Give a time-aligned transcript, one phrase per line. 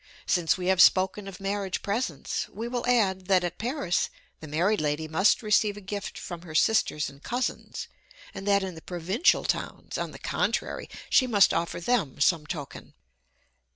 [0.25, 4.81] Since we have spoken of marriage presents, we will add that at Paris the married
[4.81, 7.87] lady must receive a gift from her sisters and cousins,
[8.33, 12.95] and that in the provincial towns, on the contrary, she must offer them some token.